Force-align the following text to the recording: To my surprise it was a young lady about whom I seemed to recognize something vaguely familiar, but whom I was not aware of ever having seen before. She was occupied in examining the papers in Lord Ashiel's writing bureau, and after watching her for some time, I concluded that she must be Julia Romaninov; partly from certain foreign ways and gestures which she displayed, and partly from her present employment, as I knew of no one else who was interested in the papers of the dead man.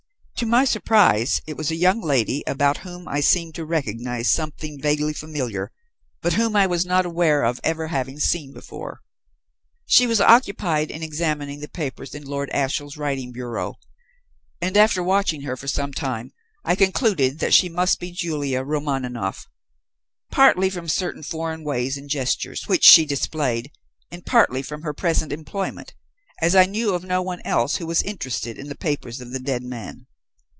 To 0.37 0.47
my 0.47 0.65
surprise 0.65 1.39
it 1.45 1.55
was 1.55 1.69
a 1.69 1.75
young 1.75 2.01
lady 2.01 2.43
about 2.47 2.77
whom 2.79 3.07
I 3.07 3.19
seemed 3.19 3.53
to 3.53 3.63
recognize 3.63 4.27
something 4.31 4.81
vaguely 4.81 5.13
familiar, 5.13 5.71
but 6.23 6.33
whom 6.33 6.55
I 6.55 6.65
was 6.65 6.83
not 6.83 7.05
aware 7.05 7.43
of 7.43 7.59
ever 7.63 7.89
having 7.89 8.19
seen 8.19 8.51
before. 8.51 9.01
She 9.85 10.07
was 10.07 10.19
occupied 10.19 10.89
in 10.89 11.03
examining 11.03 11.59
the 11.59 11.69
papers 11.69 12.15
in 12.15 12.25
Lord 12.25 12.49
Ashiel's 12.55 12.97
writing 12.97 13.31
bureau, 13.31 13.75
and 14.59 14.75
after 14.75 15.03
watching 15.03 15.43
her 15.43 15.55
for 15.55 15.67
some 15.67 15.93
time, 15.93 16.31
I 16.65 16.73
concluded 16.73 17.37
that 17.37 17.53
she 17.53 17.69
must 17.69 17.99
be 17.99 18.09
Julia 18.11 18.63
Romaninov; 18.63 19.45
partly 20.31 20.71
from 20.71 20.87
certain 20.87 21.21
foreign 21.21 21.63
ways 21.63 21.97
and 21.99 22.09
gestures 22.09 22.67
which 22.67 22.83
she 22.83 23.05
displayed, 23.05 23.69
and 24.09 24.25
partly 24.25 24.63
from 24.63 24.81
her 24.81 24.93
present 24.95 25.31
employment, 25.31 25.93
as 26.41 26.55
I 26.55 26.65
knew 26.65 26.95
of 26.95 27.03
no 27.03 27.21
one 27.21 27.41
else 27.45 27.75
who 27.75 27.85
was 27.85 28.01
interested 28.01 28.57
in 28.57 28.69
the 28.69 28.75
papers 28.75 29.21
of 29.21 29.33
the 29.33 29.39
dead 29.39 29.61
man. 29.61 30.07